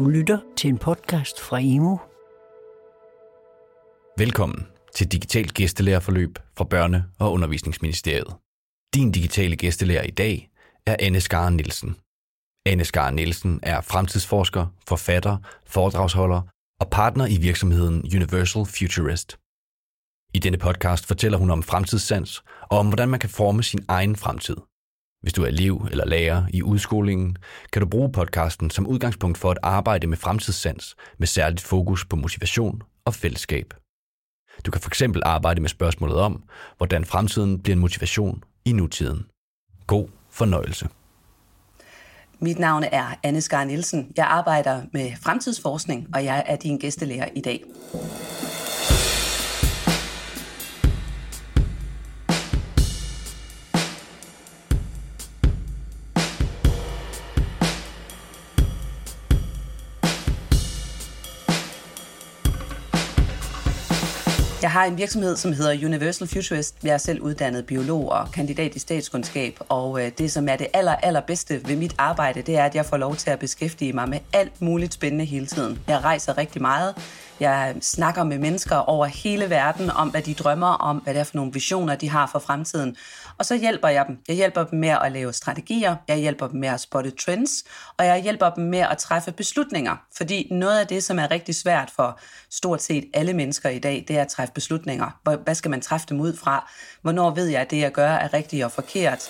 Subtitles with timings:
[0.00, 1.96] Du lytter til en podcast fra Imo.
[4.18, 8.36] Velkommen til Digital Gæstelærerforløb fra Børne- og Undervisningsministeriet.
[8.94, 10.50] Din digitale gæstelærer i dag
[10.86, 11.96] er Anne Skar Nielsen.
[12.66, 15.36] Anne Skar Nielsen er fremtidsforsker, forfatter,
[15.66, 16.42] foredragsholder
[16.80, 19.38] og partner i virksomheden Universal Futurist.
[20.34, 24.16] I denne podcast fortæller hun om fremtidssans og om, hvordan man kan forme sin egen
[24.16, 24.56] fremtid.
[25.22, 27.36] Hvis du er elev eller lærer i udskolingen,
[27.72, 32.16] kan du bruge podcasten som udgangspunkt for at arbejde med fremtidssans med særligt fokus på
[32.16, 33.74] motivation og fællesskab.
[34.66, 36.42] Du kan fx arbejde med spørgsmålet om,
[36.76, 39.26] hvordan fremtiden bliver en motivation i nutiden.
[39.86, 40.88] God fornøjelse.
[42.38, 44.12] Mit navn er Anne Skar Nielsen.
[44.16, 47.64] Jeg arbejder med fremtidsforskning, og jeg er din gæstelærer i dag.
[64.70, 66.74] Jeg har en virksomhed, som hedder Universal Futurist.
[66.84, 70.66] Jeg er selv uddannet biolog og kandidat i statskundskab, og øh, det, som er det
[70.72, 74.08] aller, allerbedste ved mit arbejde, det er, at jeg får lov til at beskæftige mig
[74.08, 75.78] med alt muligt spændende hele tiden.
[75.88, 76.94] Jeg rejser rigtig meget.
[77.40, 81.24] Jeg snakker med mennesker over hele verden om, hvad de drømmer om, hvad det er
[81.24, 82.96] for nogle visioner, de har for fremtiden.
[83.38, 84.18] Og så hjælper jeg dem.
[84.28, 87.64] Jeg hjælper dem med at lave strategier, jeg hjælper dem med at spotte trends,
[87.98, 89.96] og jeg hjælper dem med at træffe beslutninger.
[90.16, 94.04] Fordi noget af det, som er rigtig svært for stort set alle mennesker i dag,
[94.08, 95.36] det er at træffe beslutninger.
[95.44, 96.70] Hvad skal man træffe dem ud fra?
[97.02, 99.28] Hvornår ved jeg, at det, jeg gør, er rigtigt og forkert?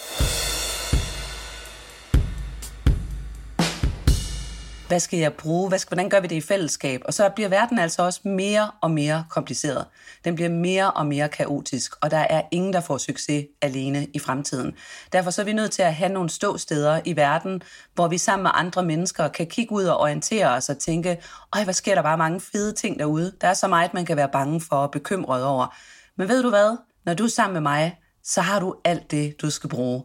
[4.91, 5.69] Hvad skal jeg bruge?
[5.69, 7.00] Hvad skal, hvordan gør vi det i fællesskab?
[7.05, 9.86] Og så bliver verden altså også mere og mere kompliceret.
[10.24, 14.18] Den bliver mere og mere kaotisk, og der er ingen, der får succes alene i
[14.18, 14.74] fremtiden.
[15.12, 17.62] Derfor så er vi nødt til at have nogle ståsteder i verden,
[17.94, 21.22] hvor vi sammen med andre mennesker kan kigge ud og orientere os og tænke,
[21.56, 23.33] øj, hvad sker der bare mange fede ting derude?
[23.41, 25.74] Der er så meget, man kan være bange for og bekymret over.
[26.17, 26.77] Men ved du hvad?
[27.05, 30.05] Når du er sammen med mig, så har du alt det, du skal bruge.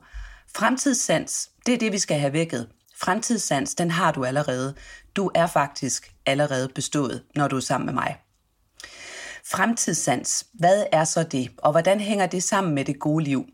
[0.55, 2.67] Fremtidssans, det er det, vi skal have vækket.
[3.01, 4.75] Fremtidssans, den har du allerede.
[5.15, 8.17] Du er faktisk allerede bestået, når du er sammen med mig.
[9.51, 13.45] Fremtidssans, hvad er så det, og hvordan hænger det sammen med det gode liv?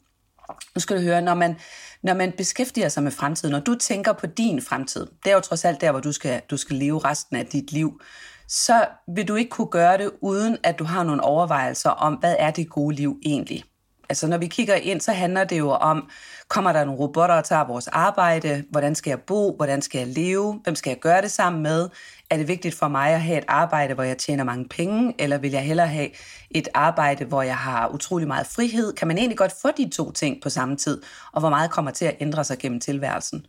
[0.76, 1.56] Nu skal du høre, når man,
[2.04, 5.42] når man beskæftiger sig med fremtiden, når du tænker på din fremtid, det er jo
[5.42, 8.02] trods alt der, hvor du skal, du skal leve resten af dit liv,
[8.48, 8.86] så
[9.16, 12.52] vil du ikke kunne gøre det, uden at du har nogle overvejelser om, hvad er
[12.52, 13.64] det gode liv egentlig?
[14.12, 16.10] Altså når vi kigger ind, så handler det jo om,
[16.48, 18.64] kommer der nogle robotter, og tager vores arbejde?
[18.70, 19.56] Hvordan skal jeg bo?
[19.56, 20.60] Hvordan skal jeg leve?
[20.64, 21.90] Hvem skal jeg gøre det sammen med?
[22.30, 25.16] Er det vigtigt for mig at have et arbejde, hvor jeg tjener mange penge?
[25.20, 26.10] Eller vil jeg hellere have
[26.52, 28.94] et arbejde, hvor jeg har utrolig meget frihed?
[28.94, 31.02] Kan man egentlig godt få de to ting på samme tid?
[31.32, 33.46] Og hvor meget kommer til at ændre sig gennem tilværelsen?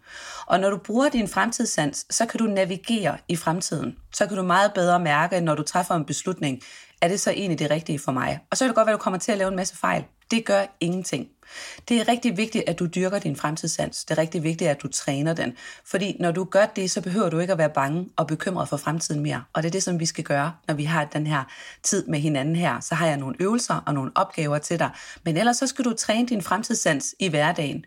[0.47, 3.97] Og når du bruger din fremtidssans, så kan du navigere i fremtiden.
[4.15, 6.62] Så kan du meget bedre mærke, når du træffer en beslutning,
[7.03, 8.41] er det så egentlig det rigtige for mig?
[8.51, 10.05] Og så kan det godt være, at du kommer til at lave en masse fejl.
[10.31, 11.29] Det gør ingenting.
[11.89, 14.05] Det er rigtig vigtigt, at du dyrker din fremtidssans.
[14.05, 15.57] Det er rigtig vigtigt, at du træner den.
[15.85, 18.77] Fordi når du gør det, så behøver du ikke at være bange og bekymret for
[18.77, 19.45] fremtiden mere.
[19.53, 21.45] Og det er det, som vi skal gøre, når vi har den her
[21.83, 22.81] tid med hinanden her.
[22.81, 24.91] Så har jeg nogle øvelser og nogle opgaver til dig.
[25.25, 27.84] Men ellers så skal du træne din fremtidssans i hverdagen.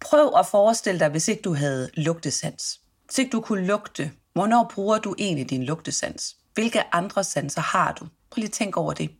[0.00, 2.80] Prøv at forestille dig, hvis ikke du havde lugtesans.
[3.04, 6.36] Hvis ikke du kunne lugte, hvornår bruger du egentlig din lugtesans?
[6.54, 8.06] Hvilke andre sanser har du?
[8.30, 9.10] Prøv lige at tænke over det.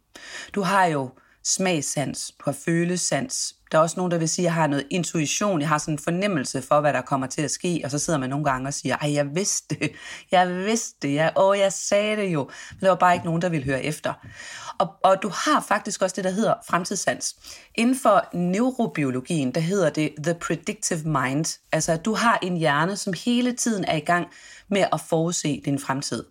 [0.55, 1.11] Du har jo
[1.45, 3.55] smagssans, du har følesans.
[3.73, 5.95] Der er også nogen, der vil sige, at jeg har noget intuition, jeg har sådan
[5.95, 8.69] en fornemmelse for, hvad der kommer til at ske, og så sidder man nogle gange
[8.69, 9.93] og siger, ej, jeg vidste det,
[10.31, 12.51] jeg vidste det, jeg, åh, jeg sagde det jo.
[12.71, 14.13] Men der var bare ikke nogen, der ville høre efter.
[14.79, 17.37] Og, og du har faktisk også det, der hedder fremtidssans.
[17.75, 21.59] Inden for neurobiologien, der hedder det the predictive mind.
[21.73, 24.27] Altså, at du har en hjerne, som hele tiden er i gang
[24.69, 26.25] med at forudse din fremtid.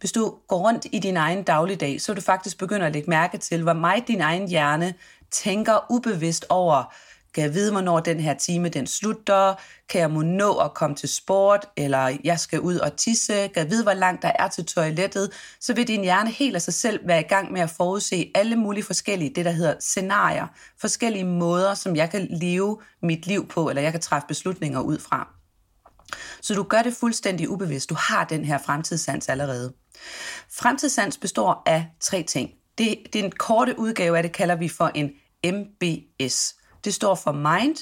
[0.00, 3.10] Hvis du går rundt i din egen dagligdag, så vil du faktisk begynde at lægge
[3.10, 4.94] mærke til, hvor meget din egen hjerne
[5.32, 6.94] tænker ubevidst over,
[7.34, 9.54] kan jeg vide, hvornår den her time den slutter?
[9.88, 11.66] Kan jeg må nå at komme til sport?
[11.76, 13.32] Eller jeg skal ud og tisse?
[13.32, 15.32] Kan jeg vide, hvor langt der er til toilettet?
[15.60, 18.56] Så vil din hjerne helt af sig selv være i gang med at forudse alle
[18.56, 20.46] mulige forskellige, det der hedder scenarier.
[20.80, 24.98] Forskellige måder, som jeg kan leve mit liv på, eller jeg kan træffe beslutninger ud
[24.98, 25.28] fra.
[26.40, 27.90] Så du gør det fuldstændig ubevidst.
[27.90, 29.72] Du har den her fremtidssans allerede.
[30.50, 32.50] Fremtidssans består af tre ting.
[32.78, 35.10] Det, det er en korte udgave af det, kalder vi for en
[35.54, 36.54] MBS.
[36.84, 37.76] Det står for Mind,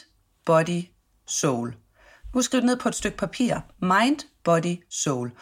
[0.46, 0.82] Body,
[1.26, 1.74] Soul.
[2.34, 3.56] Nu skriv det ned på et stykke papir.
[3.80, 5.32] Mind, Body, Soul.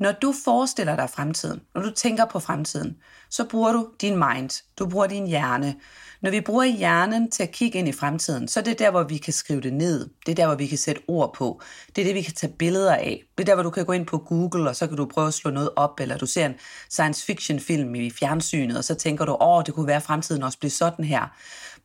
[0.00, 2.96] Når du forestiller dig fremtiden, når du tænker på fremtiden,
[3.30, 5.74] så bruger du din mind, du bruger din hjerne.
[6.22, 9.02] Når vi bruger hjernen til at kigge ind i fremtiden, så er det der, hvor
[9.02, 10.10] vi kan skrive det ned.
[10.26, 11.60] Det er der, hvor vi kan sætte ord på.
[11.96, 13.22] Det er det, vi kan tage billeder af.
[13.38, 15.26] Det er der, hvor du kan gå ind på Google, og så kan du prøve
[15.26, 16.54] at slå noget op, eller du ser en
[16.90, 20.42] science fiction film i fjernsynet, og så tænker du, åh, det kunne være, at fremtiden
[20.42, 21.26] også bliver sådan her.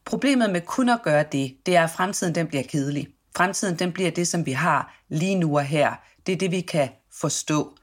[0.05, 3.07] Problemet med kun at gøre det, det er, at fremtiden den bliver kedelig.
[3.37, 5.93] Fremtiden den bliver det, som vi har lige nu og her.
[6.25, 7.75] Det er det, vi kan forstå.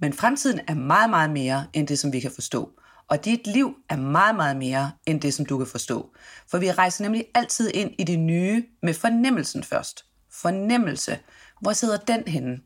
[0.00, 2.70] Men fremtiden er meget, meget mere end det, som vi kan forstå.
[3.08, 6.10] Og dit liv er meget, meget mere end det, som du kan forstå.
[6.50, 10.04] For vi rejser nemlig altid ind i det nye med fornemmelsen først.
[10.32, 11.18] Fornemmelse.
[11.60, 12.58] Hvor sidder den henne?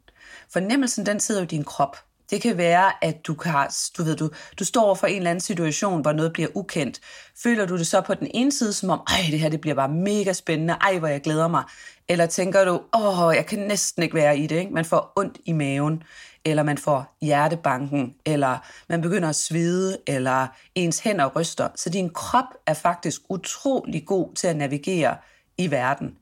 [0.52, 1.96] Fornemmelsen, den sidder i din krop.
[2.30, 5.40] Det kan være, at du, kan, du, ved, du, du står for en eller anden
[5.40, 7.00] situation, hvor noget bliver ukendt.
[7.42, 9.74] Føler du det så på den ene side, som om, ej, det her det bliver
[9.74, 11.64] bare mega spændende, ej, hvor jeg glæder mig.
[12.08, 14.56] Eller tænker du, åh, jeg kan næsten ikke være i det.
[14.56, 14.72] Ikke?
[14.72, 16.02] Man får ondt i maven,
[16.44, 18.58] eller man får hjertebanken, eller
[18.88, 21.68] man begynder at svide, eller ens hænder ryster.
[21.76, 25.16] Så din krop er faktisk utrolig god til at navigere
[25.58, 26.16] i verden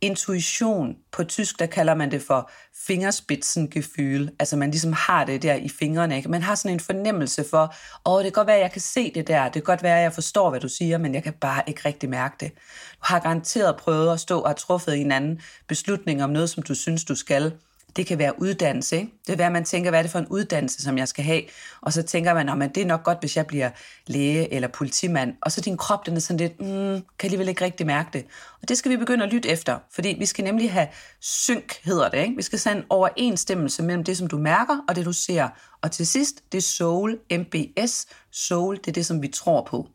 [0.00, 0.96] intuition.
[1.12, 2.50] På tysk, der kalder man det for
[2.86, 4.30] fingerspitzengefühl.
[4.38, 6.16] Altså man ligesom har det der i fingrene.
[6.16, 6.28] Ikke?
[6.28, 7.74] Man har sådan en fornemmelse for,
[8.06, 9.44] åh, det kan godt være, at jeg kan se det der.
[9.44, 11.80] Det kan godt være, at jeg forstår, hvad du siger, men jeg kan bare ikke
[11.84, 12.52] rigtig mærke det.
[12.92, 16.62] Du har garanteret prøvet at stå og have truffet en anden beslutning om noget, som
[16.62, 17.52] du synes, du skal
[17.96, 18.96] det kan være uddannelse.
[18.96, 19.12] Ikke?
[19.26, 21.24] Det er være, at man tænker, hvad er det for en uddannelse, som jeg skal
[21.24, 21.42] have?
[21.80, 23.70] Og så tænker man, at det er nok godt, hvis jeg bliver
[24.06, 25.34] læge eller politimand.
[25.42, 26.66] Og så din krop, den er sådan lidt, mm,
[27.18, 28.24] kan alligevel ikke rigtig mærke det.
[28.62, 30.88] Og det skal vi begynde at lytte efter, fordi vi skal nemlig have
[31.20, 32.18] synk, hedder det.
[32.18, 32.36] Ikke?
[32.36, 35.48] Vi skal sende overensstemmelse mellem det, som du mærker, og det, du ser.
[35.82, 38.06] Og til sidst, det er soul, MBS.
[38.32, 39.88] Soul, det er det, som vi tror på.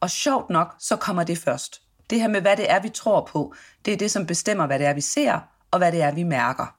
[0.00, 1.82] Og sjovt nok, så kommer det først.
[2.10, 3.54] Det her med, hvad det er, vi tror på,
[3.84, 5.38] det er det, som bestemmer, hvad det er, vi ser,
[5.70, 6.76] og hvad det er, vi mærker.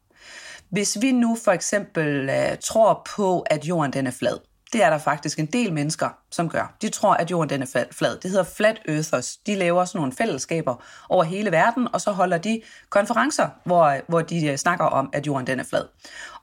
[0.69, 4.37] Hvis vi nu for eksempel øh, tror på, at jorden den er flad,
[4.73, 6.75] det er der faktisk en del mennesker, som gør.
[6.81, 8.17] De tror, at jorden den er flad.
[8.17, 9.37] Det hedder Flat Earthers.
[9.37, 13.99] De laver sådan nogle fællesskaber over hele verden, og så holder de konferencer, hvor, øh,
[14.07, 15.85] hvor de øh, snakker om, at jorden den er flad.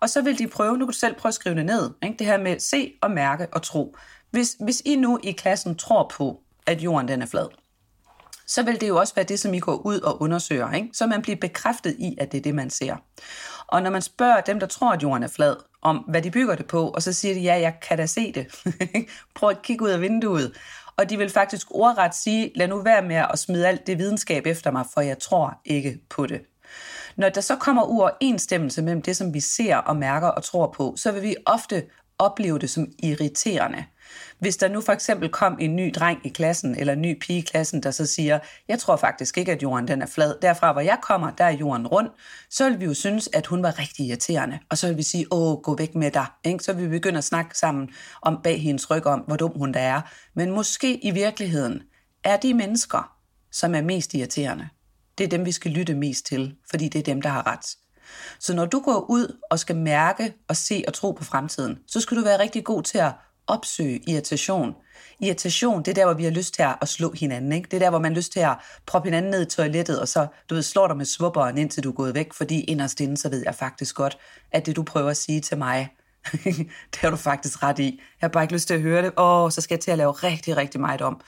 [0.01, 2.17] Og så vil de prøve, nu kan du selv prøve at skrive det ned, ikke?
[2.19, 3.97] det her med se og mærke og tro.
[4.31, 7.47] Hvis, hvis I nu i klassen tror på, at jorden den er flad,
[8.47, 10.73] så vil det jo også være det, som I går ud og undersøger.
[10.73, 10.89] Ikke?
[10.93, 12.97] Så man bliver bekræftet i, at det er det, man ser.
[13.67, 16.55] Og når man spørger dem, der tror, at jorden er flad, om hvad de bygger
[16.55, 18.47] det på, og så siger de, ja, jeg kan da se det.
[19.37, 20.53] Prøv at kigge ud af vinduet.
[20.97, 24.47] Og de vil faktisk ordret sige, lad nu være med at smide alt det videnskab
[24.47, 26.41] efter mig, for jeg tror ikke på det.
[27.17, 30.95] Når der så kommer uoverensstemmelse mellem det, som vi ser og mærker og tror på,
[30.97, 31.83] så vil vi ofte
[32.19, 33.85] opleve det som irriterende.
[34.39, 37.39] Hvis der nu for eksempel kom en ny dreng i klassen, eller en ny pige
[37.39, 40.35] i klassen, der så siger, jeg tror faktisk ikke, at jorden den er flad.
[40.43, 42.09] Derfra, hvor jeg kommer, der er jorden rund.
[42.51, 44.59] Så vil vi jo synes, at hun var rigtig irriterende.
[44.71, 46.27] Og så vil vi sige, åh, gå væk med dig.
[46.45, 46.65] Ikke?
[46.65, 47.89] Så vil vi begynde at snakke sammen
[48.23, 50.01] om bag hendes ryg om, hvor dum hun der er.
[50.35, 51.83] Men måske i virkeligheden
[52.25, 53.17] er de mennesker,
[53.53, 54.69] som er mest irriterende.
[55.19, 57.67] Det er dem, vi skal lytte mest til, fordi det er dem, der har ret.
[58.39, 62.01] Så når du går ud og skal mærke og se og tro på fremtiden, så
[62.01, 63.13] skal du være rigtig god til at
[63.47, 64.75] opsøge irritation.
[65.21, 67.53] Irritation, det er der, hvor vi har lyst til at slå hinanden.
[67.53, 67.67] Ikke?
[67.71, 68.57] Det er der, hvor man har lyst til at
[68.87, 71.89] proppe hinanden ned i toilettet, og så du ved, slår dig med svubberen, indtil du
[71.89, 74.19] er gået væk, fordi inderst inde, så ved jeg faktisk godt,
[74.53, 75.89] at det, du prøver at sige til mig,
[76.93, 78.01] det har du faktisk ret i.
[78.21, 79.13] Jeg har bare ikke lyst til at høre det.
[79.17, 81.21] Åh, så skal jeg til at lave rigtig, rigtig meget om.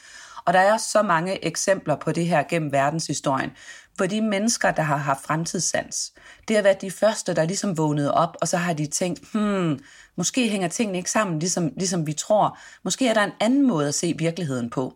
[0.47, 3.51] Og der er så mange eksempler på det her gennem verdenshistorien,
[3.99, 6.13] for de mennesker, der har haft fremtidssans,
[6.49, 9.79] det har været de første, der ligesom vågnede op, og så har de tænkt, hmm,
[10.17, 12.59] måske hænger tingene ikke sammen, ligesom, ligesom vi tror.
[12.83, 14.95] Måske er der en anden måde at se virkeligheden på.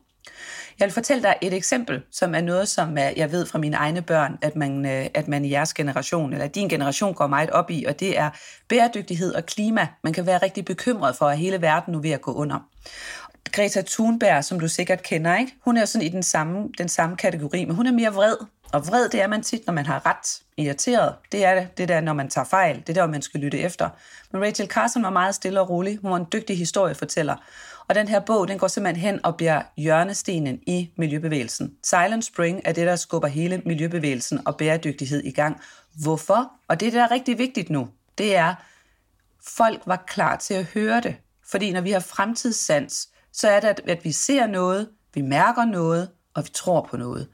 [0.79, 3.77] Jeg vil fortælle dig et eksempel, som er noget, som øh, jeg ved fra mine
[3.77, 7.51] egne børn, at man, øh, at man i jeres generation, eller din generation går meget
[7.51, 8.31] op i, og det er
[8.69, 9.89] bæredygtighed og klima.
[10.05, 12.69] Man kan være rigtig bekymret for, at hele verden nu er ved at gå under.
[13.53, 15.53] Greta Thunberg, som du sikkert kender, ikke?
[15.65, 18.37] hun er sådan i den samme, den samme kategori, men hun er mere vred.
[18.73, 20.43] Og vred, det er man tit, når man har ret.
[20.57, 22.77] Irriteret, det er det, det der, når man tager fejl.
[22.77, 23.89] Det er der, man skal lytte efter.
[24.31, 25.99] Men Rachel Carson var meget stille og rolig.
[26.03, 27.37] Hun var en dygtig historiefortæller.
[27.89, 31.77] Og den her bog, den går simpelthen hen og bliver hjørnestenen i miljøbevægelsen.
[31.83, 35.61] Silent Spring er det, der skubber hele miljøbevægelsen og bæredygtighed i gang.
[36.03, 36.51] Hvorfor?
[36.69, 38.55] Og det, der er rigtig vigtigt nu, det er,
[39.47, 41.17] folk var klar til at høre det.
[41.51, 46.09] Fordi når vi har fremtidssans, så er det, at vi ser noget, vi mærker noget,
[46.35, 47.29] og vi tror på noget.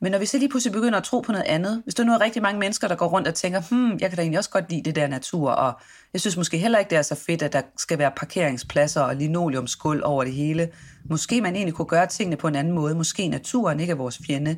[0.00, 2.12] Men når vi så lige pludselig begynder at tro på noget andet, hvis der nu
[2.12, 4.50] er rigtig mange mennesker, der går rundt og tænker, hmm, jeg kan da egentlig også
[4.50, 5.80] godt lide det der natur, og
[6.12, 9.16] jeg synes måske heller ikke, det er så fedt, at der skal være parkeringspladser og
[9.16, 10.68] linoleumskul over det hele.
[11.10, 12.94] Måske man egentlig kunne gøre tingene på en anden måde.
[12.94, 14.56] Måske naturen ikke er vores fjende.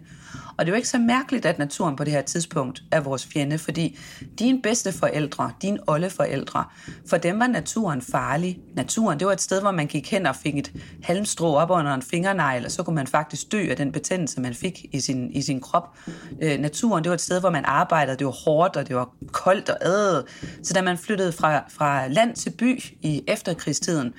[0.58, 3.26] Og det er jo ikke så mærkeligt, at naturen på det her tidspunkt er vores
[3.26, 3.98] fjende, fordi
[4.38, 6.64] dine bedste forældre, dine oldeforældre,
[7.08, 8.58] for dem var naturen farlig.
[8.74, 11.94] Naturen, det var et sted, hvor man gik hen og fik et halmstrå op under
[11.94, 15.30] en fingernegl, og så kunne man faktisk dø af den betændelse, man fik i sin,
[15.30, 15.98] i sin krop.
[16.42, 19.08] Øh, naturen, det var et sted, hvor man arbejdede, det var hårdt, og det var
[19.32, 20.22] koldt og ad.
[20.62, 24.12] Så da man flyttede fra, fra land til by i efterkrigstiden,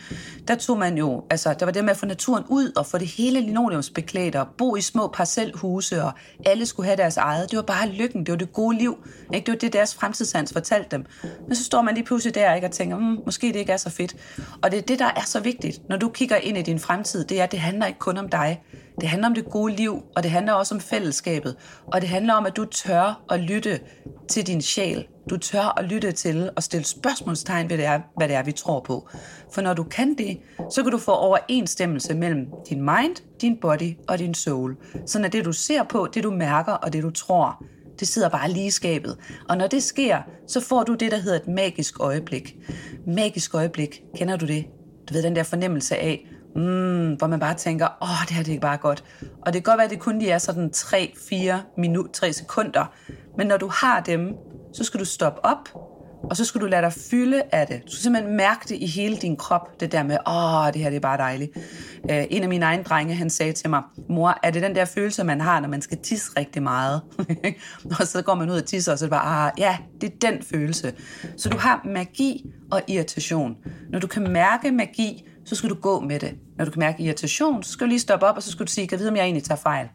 [0.48, 2.98] der tog man jo, altså der var det med at få naturen ud og få
[2.98, 6.12] det hele linoleumsbeklædt og bo i små parcelhuse, og
[6.46, 7.52] alle skulle have deres eget.
[7.52, 8.98] Det var bare lykken, det var det gode liv.
[9.34, 9.46] Ikke?
[9.46, 11.06] Det var det, deres fremtidssans fortalte dem.
[11.48, 13.78] Men så står man lige pludselig der ikke, og tænker, hmm, måske det ikke er
[13.78, 14.16] så fedt.
[14.62, 17.26] Og det er det, der er så vigtigt, når du kigger ind i din fremtid,
[17.26, 18.62] det er, at det handler ikke kun om dig.
[19.02, 21.56] Det handler om det gode liv, og det handler også om fællesskabet.
[21.88, 23.80] Og det handler om, at du tør at lytte
[24.30, 25.08] til din sjæl.
[25.30, 28.52] Du tør at lytte til og stille spørgsmålstegn ved, det er, hvad det er, vi
[28.52, 29.10] tror på.
[29.52, 30.40] For når du kan det,
[30.72, 34.78] så kan du få overensstemmelse mellem din mind, din body og din soul.
[35.06, 37.64] Sådan at det, du ser på, det du mærker og det, du tror,
[38.00, 39.18] det sidder bare lige i skabet.
[39.50, 42.56] Og når det sker, så får du det, der hedder et magisk øjeblik.
[43.08, 44.66] Magisk øjeblik, kender du det?
[45.10, 48.56] Du ved, den der fornemmelse af, mm, hvor man bare tænker, åh, det her det
[48.56, 49.04] er bare godt.
[49.22, 52.86] Og det kan godt være, at det kun lige er sådan 3-4 minut, 3 sekunder.
[53.38, 54.36] Men når du har dem,
[54.74, 55.70] så skal du stoppe op,
[56.24, 57.82] og så skal du lade dig fylde af det.
[57.86, 60.90] Du skal simpelthen mærke det i hele din krop, det der med, åh, det her
[60.90, 61.52] det er bare dejligt.
[62.04, 64.86] Uh, en af mine egne drenge, han sagde til mig, mor, er det den der
[64.86, 67.02] følelse, man har, når man skal tisse rigtig meget?
[68.00, 70.10] og så går man ud og tisser, og så er det bare, ah, ja, det
[70.14, 70.94] er den følelse.
[71.38, 73.56] Så du har magi og irritation.
[73.90, 76.36] Når du kan mærke magi, så skal du gå med det.
[76.58, 78.72] Når du kan mærke irritation, så skal du lige stoppe op, og så skal du
[78.72, 79.88] sige, kan jeg vide, om jeg egentlig tager fejl?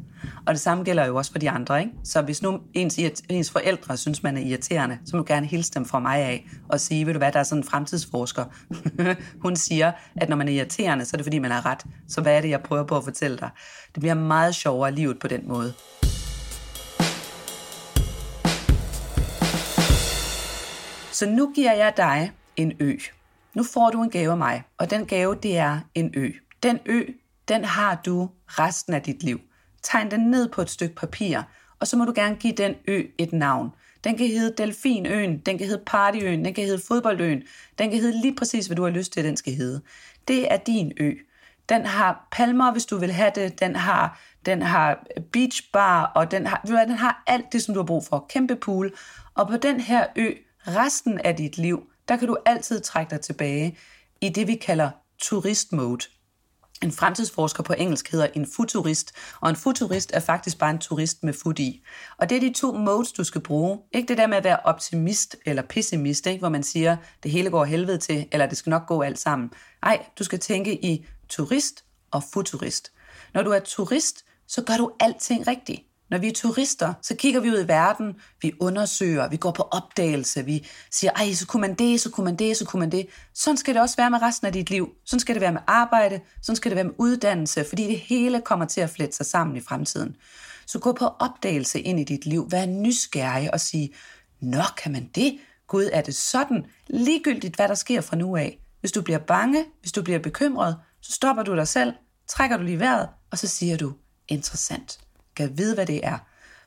[0.47, 1.81] Og det samme gælder jo også for de andre.
[1.81, 1.93] Ikke?
[2.05, 5.73] Så hvis nu ens, ens forældre synes, man er irriterende, så må du gerne hilse
[5.75, 8.45] dem fra mig af og sige, ved du hvad, der er sådan en fremtidsforsker.
[9.45, 11.85] Hun siger, at når man er irriterende, så er det fordi, man har ret.
[12.09, 13.51] Så hvad er det, jeg prøver på at fortælle dig?
[13.95, 15.73] Det bliver meget sjovere livet på den måde.
[21.13, 22.97] Så nu giver jeg dig en ø.
[23.55, 26.31] Nu får du en gave af mig, og den gave, det er en ø.
[26.63, 27.03] Den ø,
[27.49, 29.41] den har du resten af dit liv.
[29.87, 31.43] Tegn den ned på et stykke papir,
[31.81, 33.71] og så må du gerne give den ø et navn.
[34.05, 37.43] Den kan hedde Delfinøen, den kan hedde Partyøen, den kan hedde Fodboldøen,
[37.79, 39.81] den kan hedde lige præcis, hvad du har lyst til, at den skal hedde.
[40.29, 41.13] Det er din ø.
[41.69, 43.61] Den har palmer, hvis du vil have det.
[43.61, 47.81] Den har, den har beach bar, og den har, den har alt det, som du
[47.81, 48.27] har brug for.
[48.29, 48.95] Kæmpe pool.
[49.35, 50.31] Og på den her ø,
[50.67, 53.79] resten af dit liv, der kan du altid trække dig tilbage
[54.21, 56.07] i det, vi kalder turistmode.
[56.83, 61.25] En fremtidsforsker på engelsk hedder en futurist, og en futurist er faktisk bare en turist
[61.25, 61.83] med fut i.
[62.17, 63.79] Og det er de to modes, du skal bruge.
[63.93, 66.39] Ikke det der med at være optimist eller pessimist, ikke?
[66.39, 69.51] hvor man siger, det hele går helvede til, eller det skal nok gå alt sammen.
[69.83, 72.93] Nej, du skal tænke i turist og futurist.
[73.35, 75.83] Når du er turist, så gør du alting rigtigt.
[76.11, 79.63] Når vi er turister, så kigger vi ud i verden, vi undersøger, vi går på
[79.63, 82.93] opdagelse, vi siger, ej, så kunne man det, så kunne man det, så kunne man
[82.93, 83.07] det.
[83.35, 84.89] Sådan skal det også være med resten af dit liv.
[85.05, 88.41] Sådan skal det være med arbejde, sådan skal det være med uddannelse, fordi det hele
[88.41, 90.17] kommer til at flette sig sammen i fremtiden.
[90.67, 93.95] Så gå på opdagelse ind i dit liv, vær nysgerrig og sige,
[94.41, 95.39] nå, kan man det?
[95.67, 96.65] Gud, er det sådan?
[96.87, 98.59] Ligegyldigt, hvad der sker fra nu af.
[98.81, 101.93] Hvis du bliver bange, hvis du bliver bekymret, så stopper du dig selv,
[102.29, 103.93] trækker du lige vejret, og så siger du,
[104.29, 105.06] interessant
[105.37, 106.19] kan vide, hvad det er.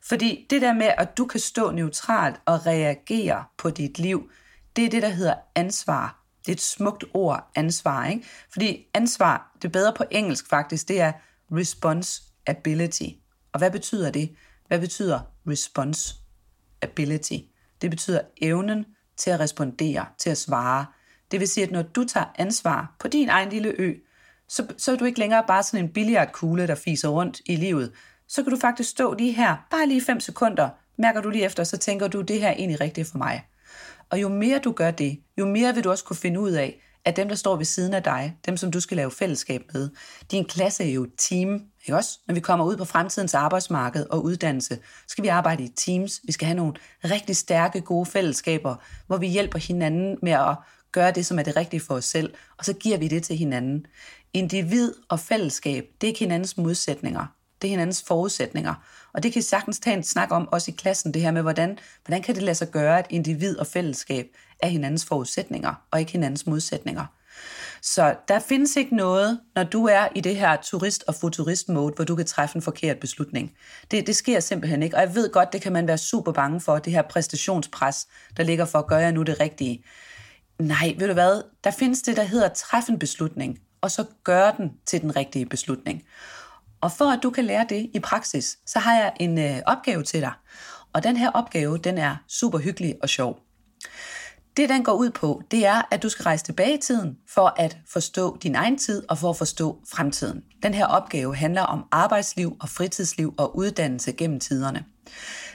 [0.02, 4.32] Fordi det der med, at du kan stå neutralt og reagere på dit liv,
[4.76, 6.24] det er det, der hedder ansvar.
[6.46, 8.06] Det er et smukt ord, ansvar.
[8.06, 8.26] Ikke?
[8.52, 11.12] Fordi ansvar, det er bedre på engelsk faktisk, det er
[11.52, 13.10] responsibility.
[13.54, 14.36] Og hvad betyder det?
[14.68, 17.38] Hvad betyder responsibility?
[17.82, 18.86] Det betyder evnen
[19.18, 20.86] til at respondere, til at svare.
[21.32, 23.94] Det vil sige, at når du tager ansvar på din egen lille ø,
[24.48, 27.92] så, så er du ikke længere bare sådan en billiardkugle, der fiser rundt i livet
[28.30, 31.64] så kan du faktisk stå lige her, bare lige 5 sekunder, mærker du lige efter,
[31.64, 33.46] så tænker du, det her er egentlig rigtigt for mig.
[34.10, 36.82] Og jo mere du gør det, jo mere vil du også kunne finde ud af,
[37.06, 39.90] at dem, der står ved siden af dig, dem, som du skal lave fællesskab med,
[40.32, 42.20] din klasse er jo et team, ikke også?
[42.28, 46.22] Når vi kommer ud på fremtidens arbejdsmarked og uddannelse, så skal vi arbejde i teams.
[46.24, 48.76] Vi skal have nogle rigtig stærke, gode fællesskaber,
[49.08, 50.56] hvor vi hjælper hinanden med at
[50.92, 53.38] gøre det, som er det rigtige for os selv, og så giver vi det til
[53.38, 53.86] hinanden.
[54.34, 58.74] Individ og fællesskab, det er ikke hinandens modsætninger det er hinandens forudsætninger.
[59.14, 61.42] Og det kan I sagtens tage en snak om, også i klassen, det her med,
[61.42, 64.26] hvordan, hvordan kan det lade sig gøre, at individ og fællesskab
[64.60, 67.06] er hinandens forudsætninger, og ikke hinandens modsætninger.
[67.82, 72.06] Så der findes ikke noget, når du er i det her turist- og futurist-mode, hvor
[72.06, 73.52] du kan træffe en forkert beslutning.
[73.92, 76.62] Det, det sker simpelthen ikke, og jeg ved godt, det kan man være super bange
[76.62, 79.84] for, det her præstationspres, der ligger for, gør jeg nu det rigtige?
[80.60, 81.42] Nej, ved du hvad?
[81.64, 83.60] Der findes det, der hedder træffe en beslutning.
[83.82, 86.04] og så gøre den til den rigtige beslutning.
[86.82, 90.04] Og for at du kan lære det i praksis, så har jeg en øh, opgave
[90.04, 90.34] til dig.
[90.94, 93.40] Og den her opgave, den er super hyggelig og sjov.
[94.58, 97.54] Det, den går ud på, det er, at du skal rejse tilbage i tiden for
[97.58, 100.44] at forstå din egen tid og for at forstå fremtiden.
[100.64, 104.86] Den her opgave handler om arbejdsliv og fritidsliv og uddannelse gennem tiderne.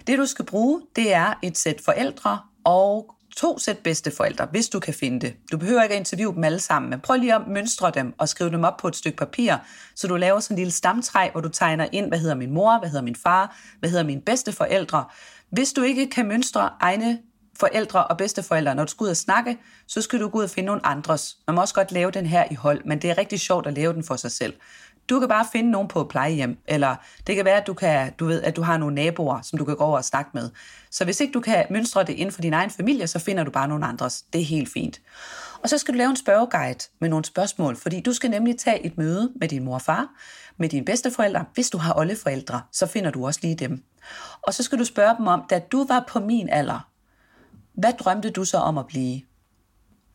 [0.06, 4.80] Det, du skal bruge, det er et sæt forældre og to sæt bedsteforældre, hvis du
[4.80, 5.34] kan finde det.
[5.52, 8.28] Du behøver ikke at interviewe dem alle sammen, men prøv lige at mønstre dem og
[8.28, 9.56] skrive dem op på et stykke papir,
[9.94, 12.78] så du laver sådan en lille stamtræ, hvor du tegner ind, hvad hedder min mor,
[12.78, 15.04] hvad hedder min far, hvad hedder mine bedsteforældre.
[15.50, 17.18] Hvis du ikke kan mønstre egne
[17.60, 20.50] forældre og bedsteforældre, når du skal ud og snakke, så skal du gå ud og
[20.50, 21.36] finde nogle andres.
[21.46, 23.74] Man må også godt lave den her i hold, men det er rigtig sjovt at
[23.74, 24.54] lave den for sig selv.
[25.08, 26.96] Du kan bare finde nogen på et plejehjem, eller
[27.26, 29.64] det kan være, at du, kan, du ved, at du har nogle naboer, som du
[29.64, 30.50] kan gå over og snakke med.
[30.90, 33.50] Så hvis ikke du kan mønstre det inden for din egen familie, så finder du
[33.50, 34.22] bare nogle andres.
[34.32, 35.00] Det er helt fint.
[35.62, 38.86] Og så skal du lave en spørgeguide med nogle spørgsmål, fordi du skal nemlig tage
[38.86, 40.08] et møde med din mor og far,
[40.56, 41.44] med dine bedsteforældre.
[41.54, 43.82] Hvis du har oldeforældre, så finder du også lige dem.
[44.42, 46.88] Og så skal du spørge dem om, da du var på min alder,
[47.74, 49.22] hvad drømte du så om at blive?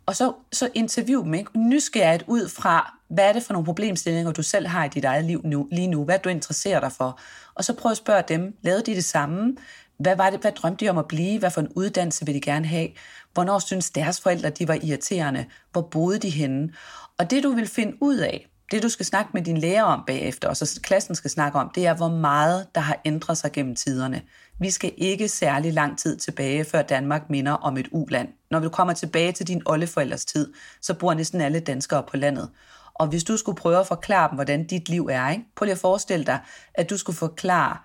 [0.06, 1.60] Og så, så interview dem ikke?
[1.60, 5.26] nysgerrigt ud fra, hvad er det for nogle problemstillinger, du selv har i dit eget
[5.26, 6.04] liv nu, lige nu?
[6.04, 7.20] Hvad du interesserer dig for?
[7.56, 9.56] Og så prøv at spørge dem, lavede de det samme?
[10.00, 11.40] Hvad, var det, hvad drømte de om at blive?
[11.40, 12.88] Hvad for en uddannelse vil de gerne have?
[13.34, 15.46] Hvornår synes deres forældre, de var irriterende?
[15.72, 16.74] Hvor boede de henne?
[17.18, 20.04] Og det du vil finde ud af, det du skal snakke med din lærer om
[20.08, 23.52] bagefter, og så klassen skal snakke om, det er, hvor meget der har ændret sig
[23.52, 24.22] gennem tiderne.
[24.60, 28.28] Vi skal ikke særlig lang tid tilbage, før Danmark minder om et uland.
[28.52, 32.50] Når du kommer tilbage til din oldeforældres tid, så bor næsten alle danskere på landet.
[33.00, 35.44] Og hvis du skulle prøve at forklare dem, hvordan dit liv er, ikke?
[35.56, 36.40] prøv lige at forestille dig,
[36.74, 37.78] at du skulle forklare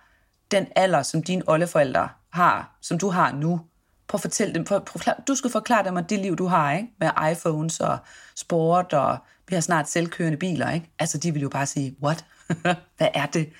[0.50, 3.60] den alder, som dine oldeforældre har, som du har nu.
[4.08, 6.72] Prøv at fortælle dem, prøv, prøv, du skulle forklare dem om det liv, du har,
[6.72, 6.88] ikke?
[7.00, 7.98] med iPhones og
[8.36, 9.18] sport, og
[9.48, 10.70] vi har snart selvkørende biler.
[10.70, 10.90] Ikke?
[10.98, 12.24] Altså, de vil jo bare sige, what?
[12.96, 13.52] hvad er det?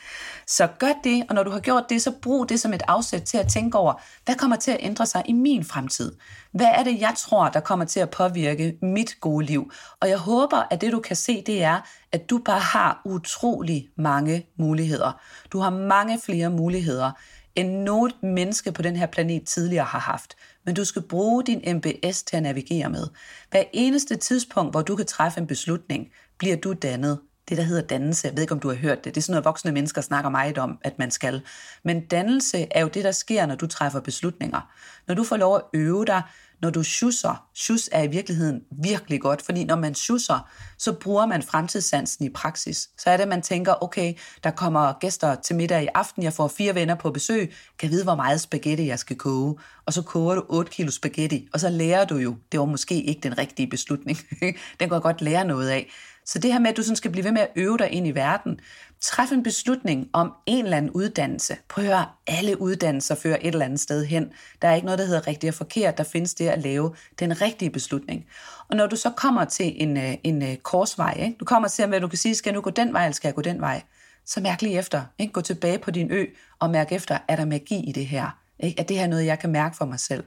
[0.47, 3.23] Så gør det, og når du har gjort det, så brug det som et afsæt
[3.23, 6.13] til at tænke over, hvad kommer til at ændre sig i min fremtid?
[6.53, 9.73] Hvad er det, jeg tror, der kommer til at påvirke mit gode liv?
[10.01, 11.81] Og jeg håber, at det du kan se, det er,
[12.13, 15.21] at du bare har utrolig mange muligheder.
[15.53, 17.11] Du har mange flere muligheder,
[17.57, 20.37] end noget menneske på den her planet tidligere har haft.
[20.65, 23.07] Men du skal bruge din MBS til at navigere med.
[23.51, 27.83] Hver eneste tidspunkt, hvor du kan træffe en beslutning, bliver du dannet det, der hedder
[27.83, 28.27] dannelse.
[28.27, 29.15] Jeg ved ikke, om du har hørt det.
[29.15, 31.43] Det er sådan noget, voksne mennesker snakker meget om, at man skal.
[31.85, 34.61] Men dannelse er jo det, der sker, når du træffer beslutninger.
[35.09, 36.23] Når du får lov at øve dig,
[36.65, 37.47] når du schusser.
[37.55, 42.31] Schus er i virkeligheden virkelig godt, fordi når man schusser, så bruger man fremtidssansen i
[42.31, 42.89] praksis.
[42.99, 46.49] Så er det, man tænker, okay, der kommer gæster til middag i aften, jeg får
[46.49, 49.57] fire venner på besøg, kan vide, hvor meget spaghetti jeg skal koge.
[49.87, 53.03] Og så koger du 8 kilo spaghetti, og så lærer du jo, det var måske
[53.03, 54.19] ikke den rigtige beslutning.
[54.41, 55.91] den kan jeg godt lære noget af.
[56.27, 58.07] Så det her med, at du sådan skal blive ved med at øve dig ind
[58.07, 58.61] i verden,
[59.01, 61.57] træf en beslutning om en eller anden uddannelse.
[61.69, 64.33] Prøv at høre, alle uddannelser fører et eller andet sted hen.
[64.63, 65.99] Der er ikke noget, der hedder rigtigt og forkert.
[65.99, 68.25] Der findes det at lave den rigtige beslutning.
[68.69, 71.37] Og når du så kommer til en, øh, en øh, korsvej, ikke?
[71.41, 73.29] du kommer til, at du kan sige, skal jeg nu gå den vej, eller skal
[73.29, 73.83] jeg gå den vej?
[74.27, 75.03] Så mærk lige efter.
[75.19, 75.33] Ikke?
[75.33, 76.25] Gå tilbage på din ø
[76.59, 78.39] og mærk efter, er der magi i det her?
[78.61, 78.81] Ikke?
[78.81, 80.25] Er det her noget, jeg kan mærke for mig selv?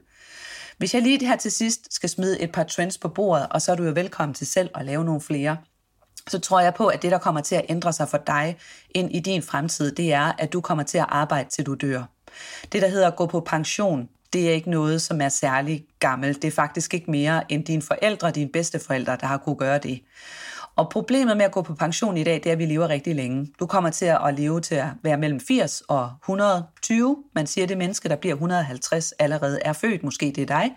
[0.77, 3.71] Hvis jeg lige her til sidst skal smide et par trends på bordet, og så
[3.71, 5.57] er du jo velkommen til selv at lave nogle flere,
[6.27, 8.57] så tror jeg på, at det, der kommer til at ændre sig for dig
[8.89, 12.03] ind i din fremtid, det er, at du kommer til at arbejde, til du dør.
[12.71, 16.41] Det, der hedder at gå på pension, det er ikke noget, som er særlig gammelt.
[16.41, 20.01] Det er faktisk ikke mere end dine forældre, dine bedsteforældre, der har kunne gøre det.
[20.77, 23.15] Og problemet med at gå på pension i dag, det er, at vi lever rigtig
[23.15, 23.47] længe.
[23.59, 27.17] Du kommer til at leve til at være mellem 80 og 120.
[27.35, 30.03] Man siger, at det menneske, der bliver 150, allerede er født.
[30.03, 30.71] Måske det er dig.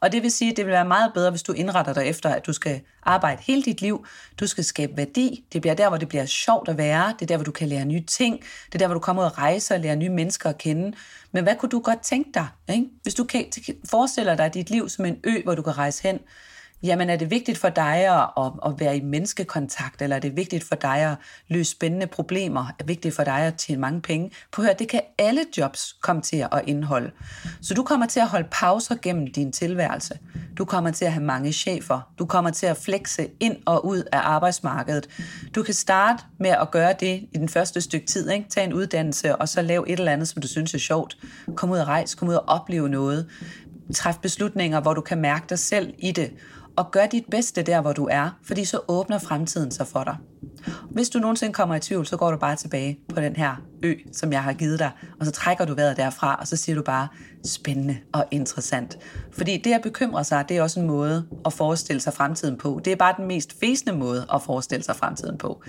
[0.00, 2.30] Og det vil sige, at det vil være meget bedre, hvis du indretter dig efter,
[2.30, 4.06] at du skal arbejde hele dit liv.
[4.40, 5.44] Du skal skabe værdi.
[5.52, 7.14] Det bliver der, hvor det bliver sjovt at være.
[7.18, 8.40] Det er der, hvor du kan lære nye ting.
[8.66, 10.96] Det er der, hvor du kommer ud og rejse og lære nye mennesker at kende.
[11.32, 12.46] Men hvad kunne du godt tænke dig?
[12.68, 12.86] Ikke?
[13.02, 13.44] Hvis du kan
[13.90, 16.18] forestiller dig dit liv som en ø, hvor du kan rejse hen,
[16.82, 20.36] Jamen er det vigtigt for dig at, at, at være i menneskekontakt, eller er det
[20.36, 21.16] vigtigt for dig at
[21.48, 22.60] løse spændende problemer?
[22.60, 24.30] Er det vigtigt for dig at tjene mange penge?
[24.52, 27.10] På hør, det kan alle jobs komme til at indeholde.
[27.62, 30.18] Så du kommer til at holde pauser gennem din tilværelse.
[30.58, 32.00] Du kommer til at have mange chefer.
[32.18, 35.08] Du kommer til at flexe ind og ud af arbejdsmarkedet.
[35.54, 38.30] Du kan starte med at gøre det i den første stykke tid.
[38.30, 38.48] Ikke?
[38.48, 41.16] Tag en uddannelse, og så lav et eller andet, som du synes er sjovt.
[41.54, 43.28] Kom ud og rejse, kom ud og opleve noget.
[43.94, 46.30] Træf beslutninger, hvor du kan mærke dig selv i det
[46.78, 50.16] og gør dit bedste der, hvor du er, fordi så åbner fremtiden sig for dig.
[50.90, 53.94] Hvis du nogensinde kommer i tvivl, så går du bare tilbage på den her ø,
[54.12, 56.82] som jeg har givet dig, og så trækker du vejret derfra, og så siger du
[56.82, 57.08] bare,
[57.44, 58.98] spændende og interessant.
[59.32, 62.80] Fordi det at bekymre sig, det er også en måde at forestille sig fremtiden på.
[62.84, 65.62] Det er bare den mest fæsende måde at forestille sig fremtiden på.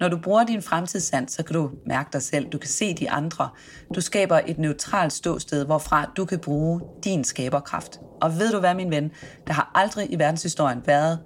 [0.00, 3.10] Når du bruger din fremtidssand, så kan du mærke dig selv, du kan se de
[3.10, 3.48] andre.
[3.94, 8.00] Du skaber et neutralt ståsted, hvorfra du kan bruge din skaberkraft.
[8.20, 9.10] Og ved du hvad, min ven?
[9.46, 11.18] Der har aldrig i verdenshistorien været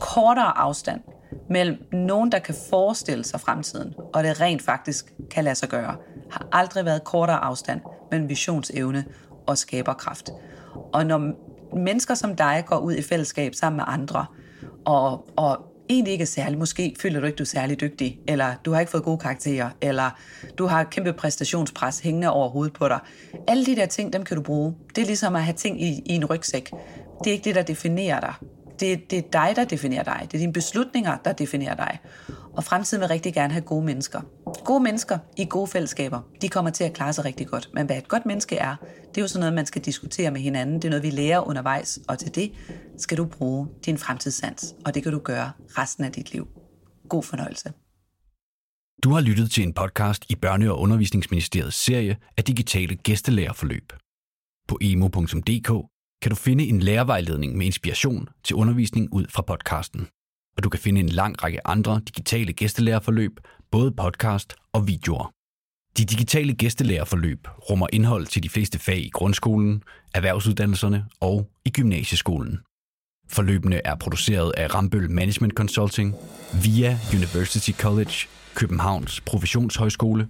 [0.00, 1.00] kortere afstand
[1.50, 5.96] mellem nogen, der kan forestille sig fremtiden, og det rent faktisk kan lade sig gøre,
[6.30, 7.80] har aldrig været kortere afstand
[8.10, 9.04] mellem visionsevne
[9.46, 10.30] og skaberkraft.
[10.92, 11.32] Og når
[11.76, 14.26] mennesker som dig går ud i fællesskab sammen med andre,
[14.84, 18.54] og, og egentlig ikke er særlig, måske føler du ikke, du er særlig dygtig, eller
[18.64, 20.10] du har ikke fået gode karakterer, eller
[20.58, 22.98] du har kæmpe præstationspres hængende over hovedet på dig.
[23.48, 24.74] Alle de der ting, dem kan du bruge.
[24.96, 26.70] Det er ligesom at have ting i, i en rygsæk.
[27.24, 28.34] Det er ikke det, der definerer dig
[28.84, 30.20] det, det er dig, der definerer dig.
[30.22, 31.98] Det er dine beslutninger, der definerer dig.
[32.52, 34.20] Og fremtiden vil rigtig gerne have gode mennesker.
[34.64, 37.70] Gode mennesker i gode fællesskaber, de kommer til at klare sig rigtig godt.
[37.74, 38.76] Men hvad et godt menneske er,
[39.08, 40.74] det er jo sådan noget, man skal diskutere med hinanden.
[40.74, 42.52] Det er noget, vi lærer undervejs, og til det
[42.98, 44.74] skal du bruge din fremtidssans.
[44.84, 46.48] Og det kan du gøre resten af dit liv.
[47.08, 47.72] God fornøjelse.
[49.04, 53.92] Du har lyttet til en podcast i Børne- og Undervisningsministeriets serie af digitale gæstelærerforløb.
[54.68, 55.93] På emo.dk
[56.24, 60.08] kan du finde en lærervejledning med inspiration til undervisning ud fra podcasten.
[60.56, 63.32] Og du kan finde en lang række andre digitale gæstelærerforløb,
[63.70, 65.32] både podcast og videoer.
[65.98, 69.82] De digitale gæstelærerforløb rummer indhold til de fleste fag i grundskolen,
[70.14, 72.58] erhvervsuddannelserne og i gymnasieskolen.
[73.28, 76.14] Forløbene er produceret af Rambøl Management Consulting,
[76.64, 78.14] via University College,
[78.54, 80.28] Københavns Professionshøjskole,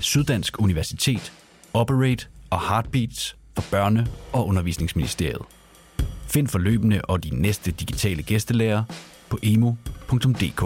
[0.00, 1.32] Syddansk Universitet,
[1.72, 5.42] Operate og Heartbeats for Børne- og Undervisningsministeriet.
[6.28, 8.82] Find forløbene og de næste digitale gæstelærer
[9.28, 10.62] på emo.dk.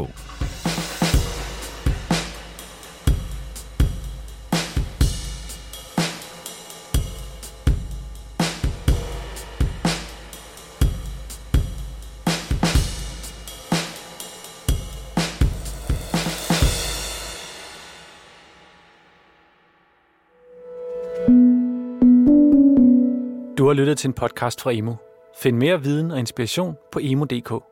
[23.71, 24.95] Du har lyttet til en podcast fra Emo.
[25.37, 27.70] Find mere viden og inspiration på emo.dk.